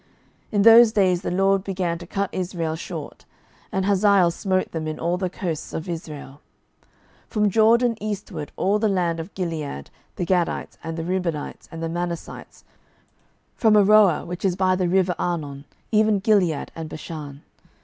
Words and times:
12:010:032 0.01 0.09
In 0.53 0.61
those 0.63 0.91
days 0.93 1.21
the 1.21 1.29
LORD 1.29 1.63
began 1.63 1.99
to 1.99 2.07
cut 2.07 2.29
Israel 2.33 2.75
short: 2.75 3.23
and 3.71 3.85
Hazael 3.85 4.31
smote 4.31 4.71
them 4.71 4.87
in 4.87 4.99
all 4.99 5.15
the 5.15 5.29
coasts 5.29 5.73
of 5.73 5.87
Israel; 5.87 6.41
12:010:033 7.29 7.29
From 7.29 7.49
Jordan 7.51 7.97
eastward, 8.01 8.51
all 8.55 8.79
the 8.79 8.89
land 8.89 9.19
of 9.19 9.31
Gilead, 9.35 9.91
the 10.15 10.25
Gadites, 10.25 10.79
and 10.83 10.97
the 10.97 11.03
Reubenites, 11.03 11.69
and 11.71 11.83
the 11.83 11.87
Manassites, 11.87 12.63
from 13.55 13.75
Aroer, 13.75 14.25
which 14.25 14.43
is 14.43 14.55
by 14.55 14.75
the 14.75 14.87
river 14.89 15.13
Arnon, 15.19 15.65
even 15.91 16.17
Gilead 16.17 16.71
and 16.75 16.89
Bashan. 16.89 17.43